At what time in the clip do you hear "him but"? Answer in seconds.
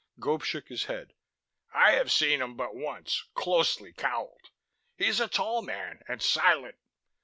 2.41-2.73